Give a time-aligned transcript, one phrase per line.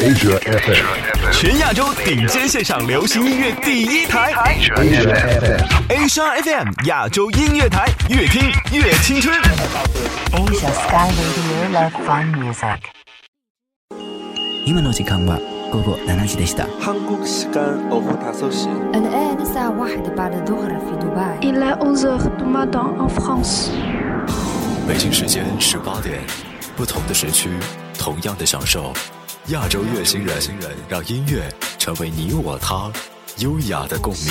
[0.00, 4.32] Asia FM，全亚洲顶尖现场流行音乐第一台。
[5.90, 9.38] Asia FM，亚洲音乐台，越听越青春。
[10.32, 12.78] Asia Sky Radio Love Fun Music。
[14.64, 15.38] 今晚上七点半，
[15.70, 16.66] 哥哥，七点。
[24.88, 26.20] 北京时间十八点，
[26.74, 27.50] 不同的时区，
[27.98, 28.94] 同样的享受。
[29.50, 30.38] 亚洲乐星人，
[30.88, 32.88] 让音乐成为你我他
[33.38, 34.22] 优雅的共鸣。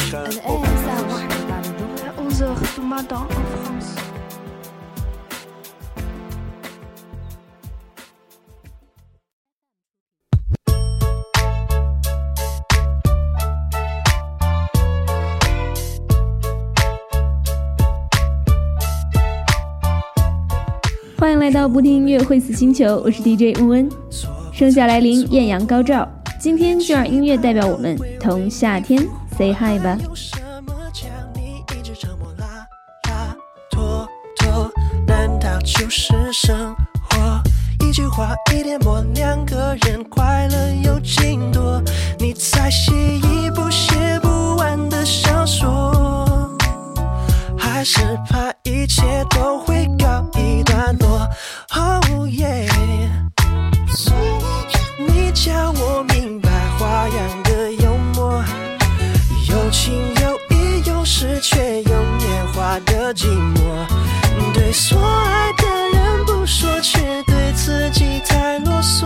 [21.18, 23.90] 欢迎来到不听音乐会死星球，我是 DJ 吴恩。
[24.60, 26.06] 盛夏来临，艳阳高照，
[26.38, 29.98] 今天就让音乐代表我们同夏天 say hi 吧。
[30.04, 32.46] 有什么将你一直折磨拉
[33.10, 33.34] 拉
[33.72, 34.70] 拖拖？
[35.08, 36.76] 难道就是生
[37.10, 37.42] 活？
[37.88, 41.82] 一句话一点墨，两个人快乐有尽多？
[42.20, 46.54] 你在写一部写不完的小说，
[47.58, 49.88] 还是怕一切都会
[63.20, 63.86] 寂寞。
[64.54, 65.64] 对所爱的
[65.94, 69.06] 人不说，却对自己太啰嗦。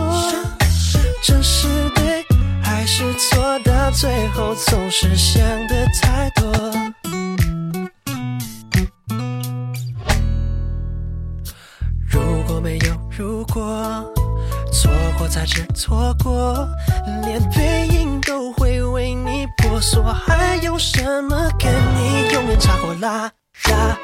[1.20, 2.24] 这是对
[2.62, 3.58] 还是错？
[3.64, 6.44] 到最后总是想的太多。
[12.08, 14.04] 如果没有如果，
[14.72, 16.68] 错过才知错过，
[17.24, 23.32] 连背影都会为你婆娑，还有什么跟你永远差过拉
[23.70, 23.98] 拉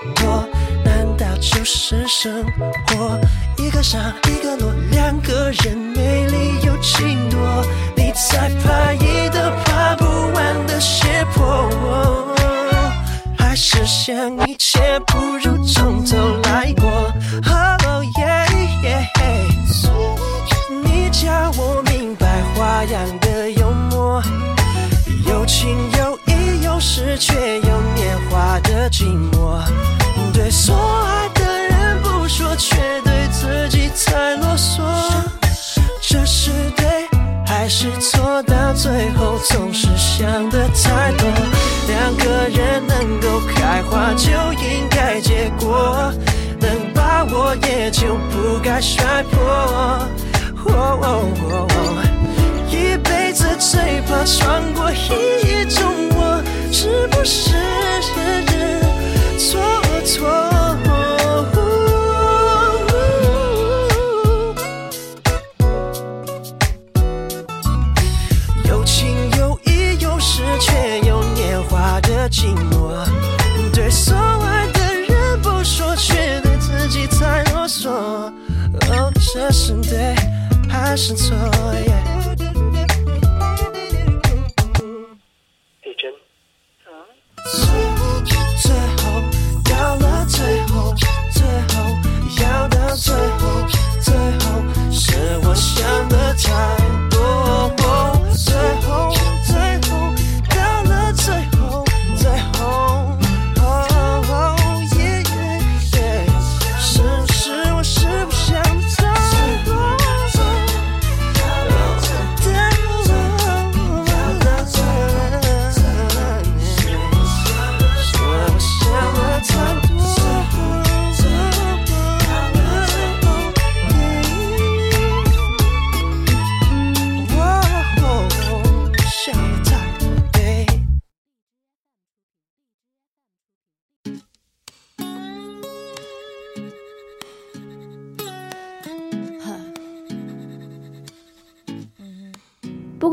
[0.00, 0.48] 拖拖？
[0.84, 2.44] 难道就是生
[2.86, 3.20] 活？
[3.56, 7.38] 一个上一个落，两个人没理由情多？
[7.96, 11.68] 你在拍一的爬不完的斜坡。
[13.38, 16.88] 还是想一切不如从头来过。
[17.84, 18.46] Oh yeah
[20.82, 24.22] 你教我明白花样的幽默，
[25.26, 26.29] 有情有义
[26.80, 29.60] 是，却有年华的寂寞。
[30.32, 34.80] 对所爱的人不说，却对自己太啰嗦。
[36.00, 36.86] 这是对
[37.46, 38.42] 还是错？
[38.44, 41.28] 到最后总是想的太多。
[41.86, 46.10] 两个人能够开花就应该结果，
[46.58, 49.38] 能把握也就不该摔破。
[50.64, 51.66] 哦哦哦
[52.19, 52.19] 一
[53.70, 55.86] 最怕穿过一种
[56.16, 56.42] 我，
[56.72, 57.54] 是不是
[59.38, 59.60] 错
[60.04, 60.28] 错？
[68.64, 72.90] 有情有义，有时却有年华的寂寞。
[73.72, 77.88] 对所爱的人不说，却对自己太啰嗦。
[77.88, 78.32] 哦，
[79.32, 80.16] 这是对
[80.68, 81.36] 还是错
[81.86, 82.19] ？Yeah
[95.50, 96.79] 我想的太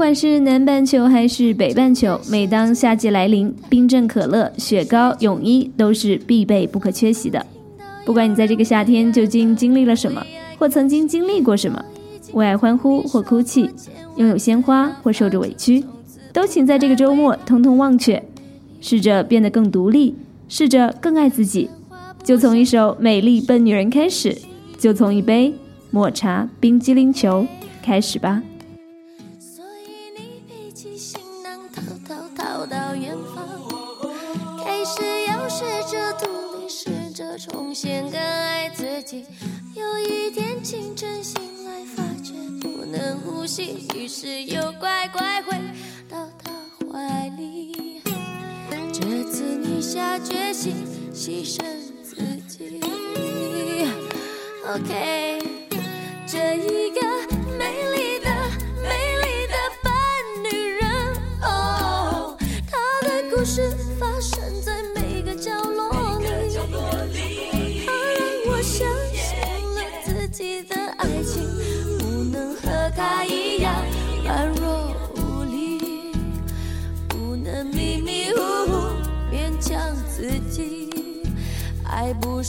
[0.07, 7.45] 管是南半球还是北半球，每当夏季来临，冰镇可乐、雪糕、泳衣都是必备不可缺席的。
[8.06, 10.25] 不管你在这个夏天究竟经历了什么，
[10.57, 11.83] 或曾经经历过什么，
[12.31, 13.69] 为爱欢呼或哭泣，
[14.15, 15.83] 拥有鲜花或受着委屈，
[16.31, 18.24] 都请在这个周末通通忘却，
[18.80, 20.15] 试着变得更独立，
[20.48, 21.69] 试着更爱自己。
[22.24, 24.38] 就从一首《美丽笨女人》开始，
[24.80, 25.54] 就从一杯
[25.92, 27.45] 抹茶冰激凌球
[27.83, 28.42] 开始吧。
[37.79, 39.24] 先更爱自己
[39.75, 45.56] 有一天清晨醒来发觉不能呼吸于是又乖乖回
[46.09, 46.51] 到他
[46.91, 48.01] 怀里。
[48.91, 50.74] 这次你下决心
[51.13, 51.63] 牺牲
[52.01, 52.15] 自
[52.47, 52.81] 己。
[54.65, 55.39] Ok
[56.25, 57.36] 这一个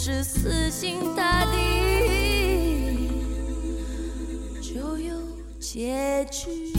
[0.00, 3.10] 是死心塌地
[4.62, 5.16] 就有
[5.58, 6.77] 结局。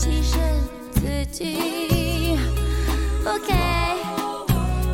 [0.00, 0.38] 牺牲
[0.94, 2.38] 自己。
[3.26, 3.52] Ok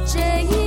[0.04, 0.65] 这一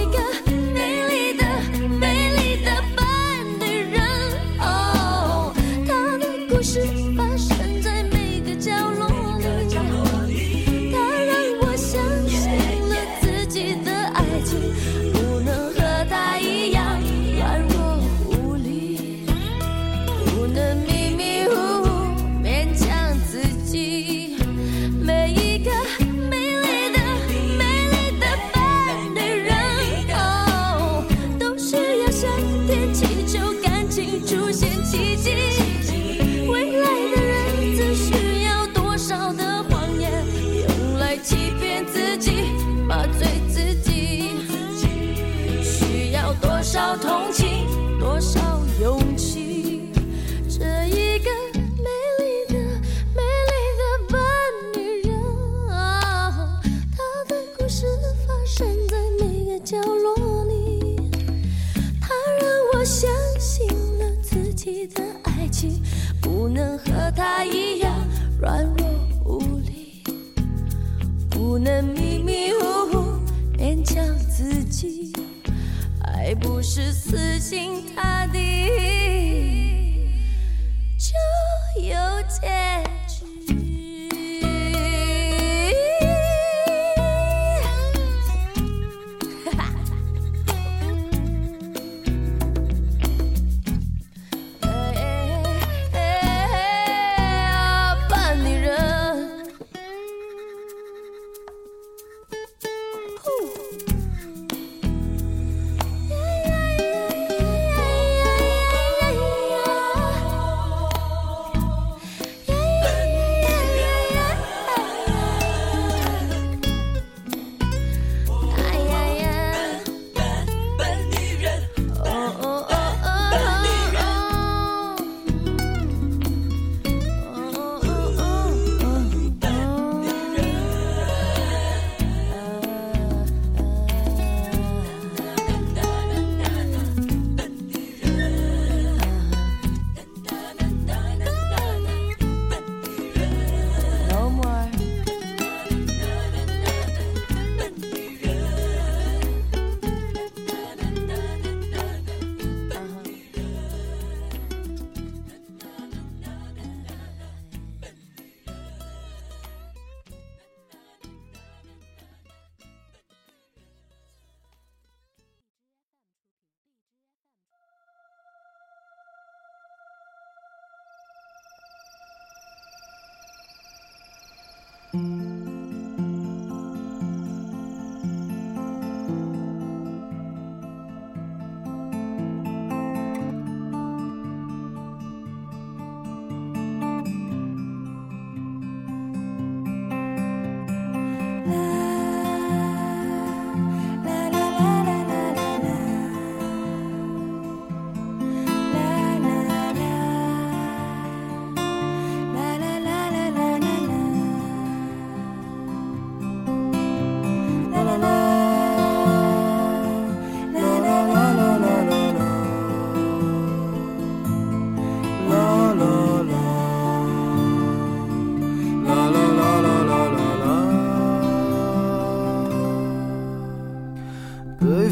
[47.02, 47.49] 同情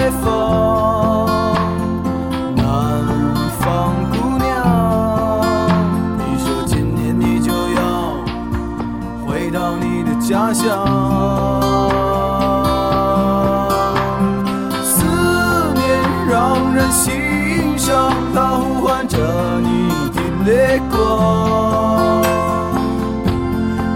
[0.00, 1.26] 北方
[2.56, 2.64] 南
[3.60, 4.48] 方姑娘
[6.16, 8.14] 你说今年你就要
[9.26, 10.86] 回到你的家乡
[14.82, 15.04] 思
[15.74, 19.18] 念让人心伤它呼唤着
[19.60, 22.22] 你的泪光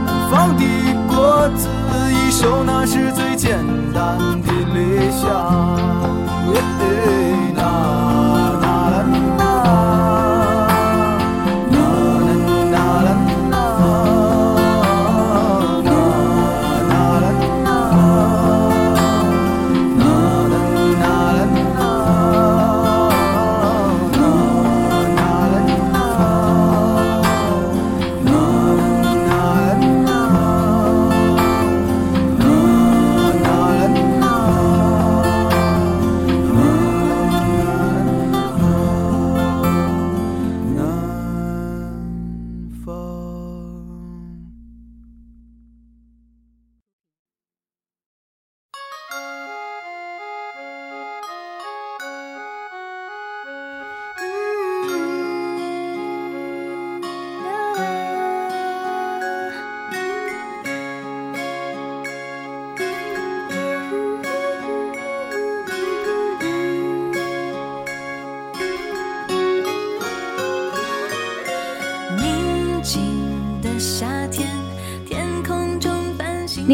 [0.05, 0.65] 南方的
[1.09, 1.67] 果子
[2.13, 3.57] 已熟那是最简
[3.95, 4.54] 单的。
[4.75, 6.14] 理想。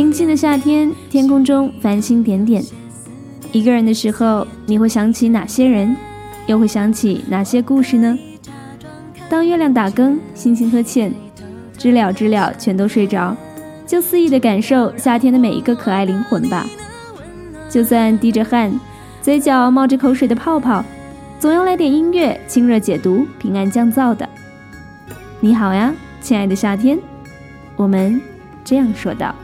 [0.00, 2.64] 宁静的夏天，天空中繁星点点。
[3.52, 5.95] 一个人的时候，你会想起哪些人，
[6.47, 8.19] 又会想起哪些故事呢？
[9.28, 11.12] 当月亮打更，星星呵欠，
[11.76, 13.37] 知了知了全都睡着，
[13.87, 16.64] 就肆意的感受夏天的每一个可爱灵魂吧。
[17.69, 18.73] 就算滴着汗，
[19.21, 20.83] 嘴角冒着口水的泡泡，
[21.38, 24.26] 总要来点音乐，清热解毒，平安降噪的。
[25.40, 25.92] 你好呀，
[26.23, 26.99] 亲爱的夏天，
[27.76, 28.19] 我们
[28.64, 29.35] 这样说道。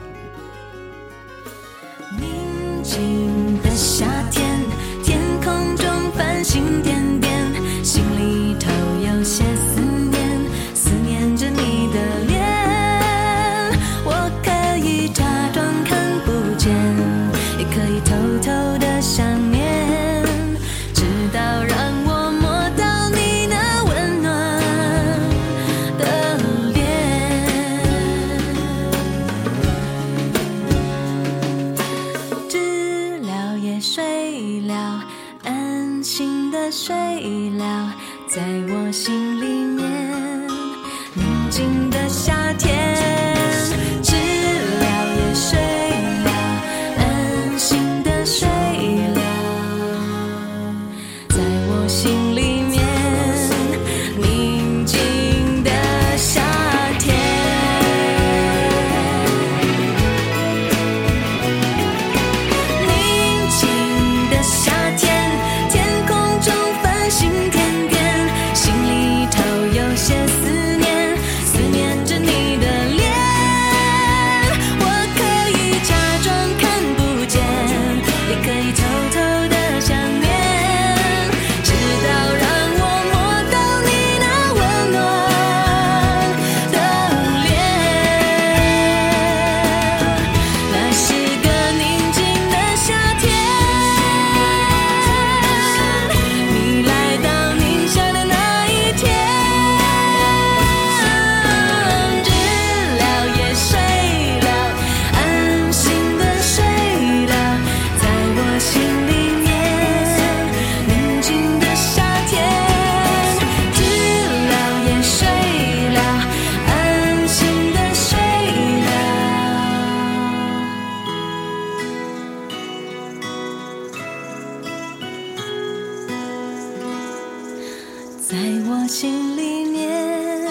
[128.99, 130.49] 心里面，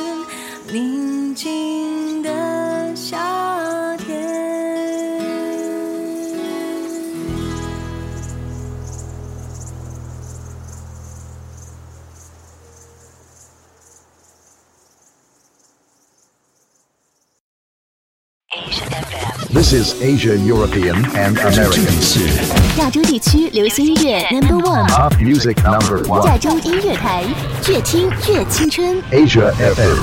[0.71, 4.23] 宁静的夏天。
[19.51, 21.81] This is Asia, European and American.
[22.77, 26.37] 亚洲地区流行音乐 Number One，Pop music number 亚 one.
[26.37, 27.23] 洲音乐台，
[27.67, 29.01] 越听越青春。
[29.11, 29.97] Asia FM.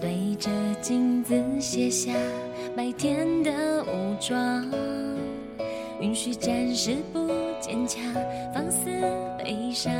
[0.00, 0.48] 对着
[0.80, 2.12] 镜子卸下
[2.74, 4.64] 白天的武装，
[6.00, 7.28] 允许暂时不
[7.60, 8.02] 坚强，
[8.54, 8.88] 放肆
[9.38, 9.92] 悲伤。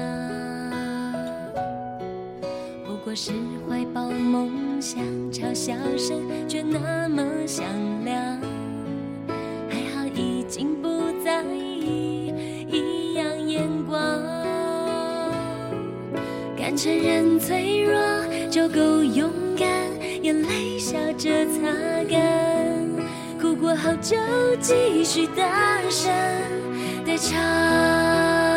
[2.85, 3.33] 不过是
[3.69, 7.65] 怀抱梦想，嘲笑声却那么响
[8.05, 8.17] 亮。
[9.71, 10.89] 还好已经不
[11.25, 12.35] 在意
[12.71, 13.99] 异样眼光。
[16.57, 17.95] 敢承认脆弱
[18.51, 19.67] 就够勇敢，
[20.23, 22.21] 眼泪笑着擦干，
[23.41, 24.17] 哭过后就
[24.61, 26.13] 继续大声
[27.07, 28.48] 的唱。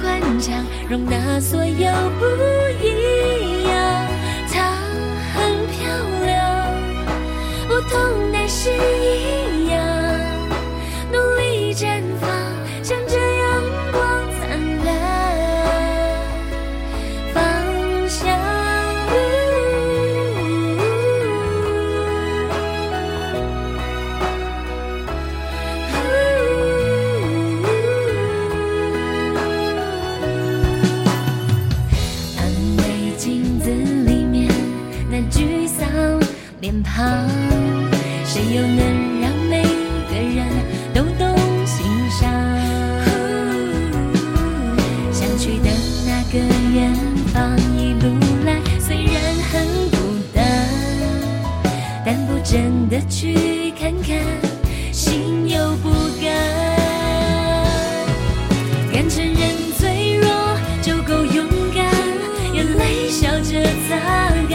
[0.00, 2.26] 宽敞，容纳所有不
[2.84, 3.74] 一样。
[4.52, 4.54] 它
[5.34, 5.76] 很漂
[6.24, 6.34] 亮，
[7.68, 9.76] 不同男是一样，
[11.12, 12.28] 努力绽放，
[38.24, 39.62] 谁又能让每
[40.10, 40.46] 个人
[40.92, 42.30] 都懂心伤？
[45.12, 45.70] 想去的
[46.06, 46.38] 那个
[46.74, 46.92] 远
[47.32, 48.04] 方，一路
[48.44, 49.14] 来虽然
[49.50, 49.54] 很
[49.90, 49.96] 孤
[50.34, 50.44] 单，
[52.04, 54.18] 但不真的去看看，
[54.92, 55.90] 心有不
[56.20, 56.24] 甘。
[58.92, 59.40] 敢承认
[59.78, 60.28] 脆弱，
[60.82, 61.84] 就够勇敢，
[62.52, 64.54] 眼泪笑着擦干，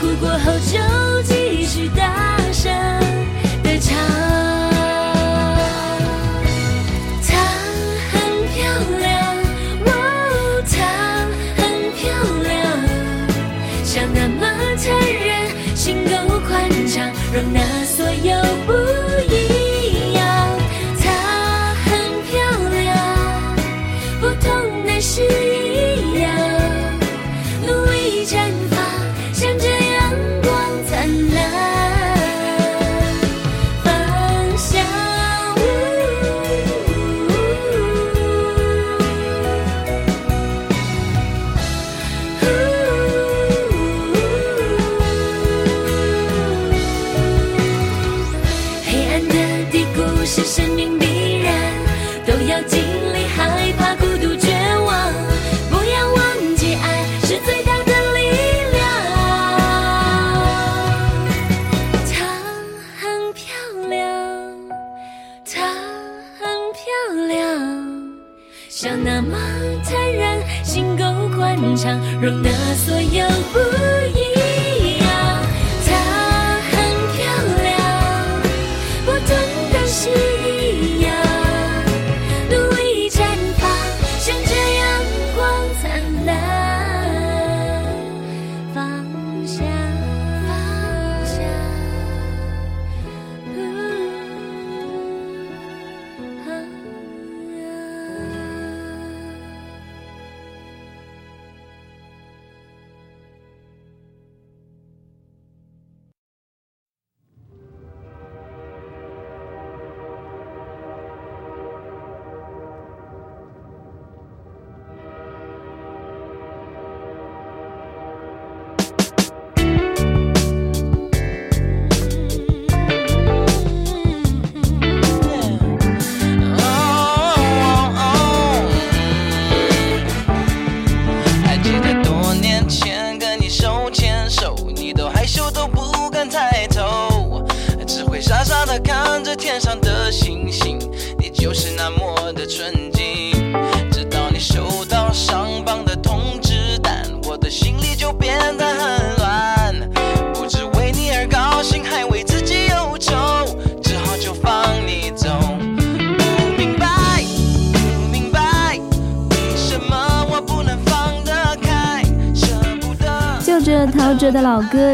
[0.00, 1.07] 哭过后就。
[1.22, 2.72] 继续大声
[3.62, 3.96] 的唱，
[7.26, 7.36] 她
[8.12, 8.20] 很
[8.54, 8.56] 漂
[8.98, 9.08] 亮，
[9.86, 9.88] 哦，
[10.70, 10.76] 她
[11.56, 11.60] 很
[11.96, 12.02] 漂
[12.42, 12.54] 亮，
[13.84, 14.40] 笑那么
[14.76, 14.86] 坦
[15.26, 15.28] 然，
[15.74, 16.10] 心够
[16.46, 19.07] 宽敞，容纳所有不。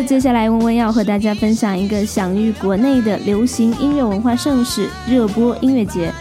[0.05, 6.12] 接下来温温要和大家分享一个享誉国内的流行音乐文化盛事——热播音乐节。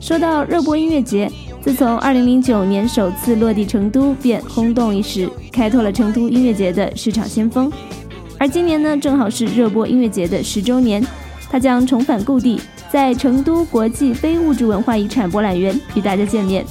[0.00, 1.30] 说到热播音乐节，
[1.62, 7.72] 自从2009年首次落地成都便轰动一时，开拓了成都音乐节的市场先锋。
[8.38, 11.02] 而今年呢，正好是热播音乐节的十周年，
[11.50, 16.62] 它将重返故地，在成都国际非物质文化遗产博览园与大家见面。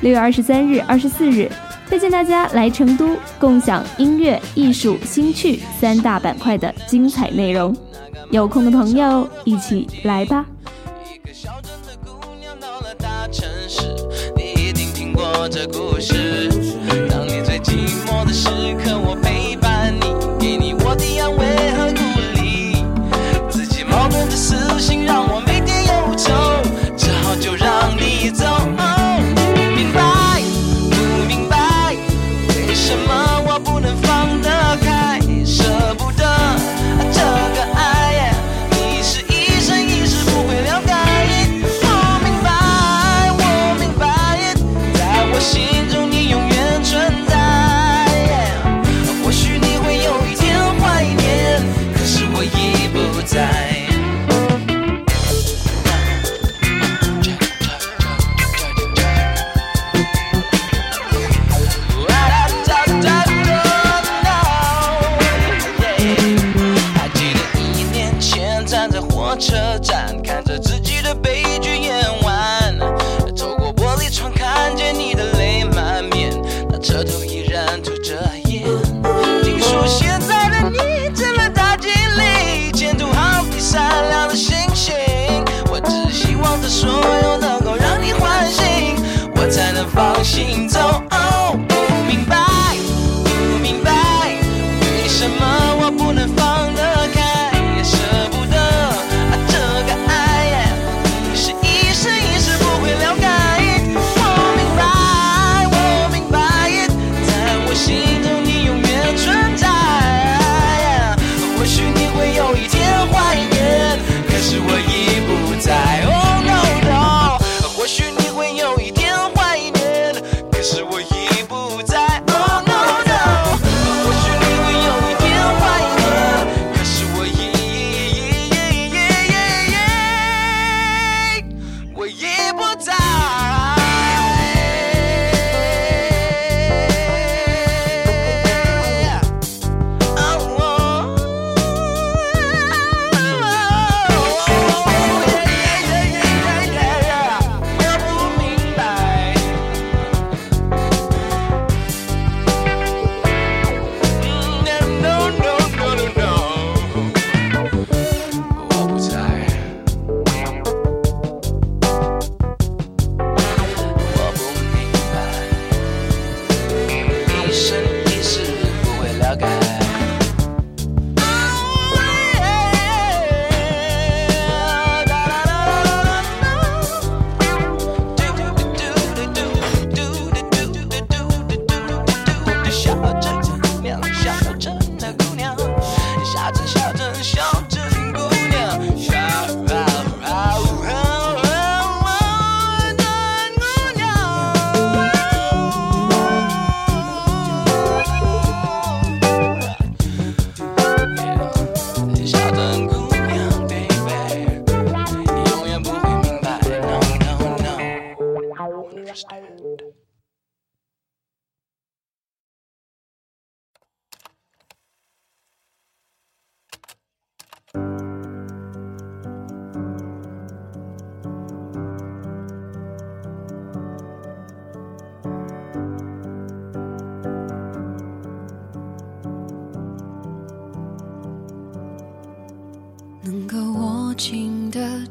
[0.00, 1.50] 六月二十三日、二十四日，
[1.92, 7.76] 推荐大家来成都共享音乐、艺术、新趣三大板块的精彩内容。
[8.30, 10.46] 有空的朋友一起来吧！
[12.98, 13.82] 大城市，
[14.34, 16.48] 你一定听过这故事。
[17.10, 18.48] 当你最寂寞的时
[18.82, 18.98] 刻，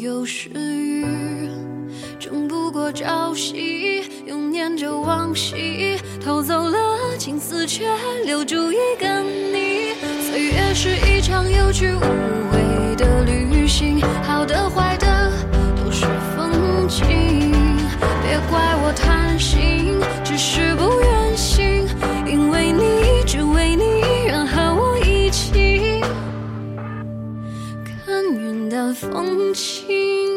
[0.00, 1.04] 有时雨，
[2.18, 6.78] 争不过朝夕，又念着往昔，偷走了
[7.18, 7.84] 青丝，却
[8.24, 9.92] 留住一个你。
[10.22, 12.00] 岁月是一场有去无
[12.50, 15.30] 回的旅行，好的坏的
[15.76, 17.04] 都是风景，
[18.22, 19.59] 别怪我贪心。
[28.94, 30.29] 风轻